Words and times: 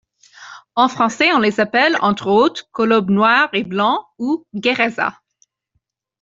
En 0.73 0.87
français 0.87 1.31
on 1.31 1.37
les 1.37 1.59
appelle, 1.59 1.95
entre 2.01 2.25
autres, 2.25 2.67
colobes 2.71 3.11
noir 3.11 3.49
et 3.53 3.61
blancs 3.63 4.03
ou 4.17 4.47
guérézas. 4.55 5.13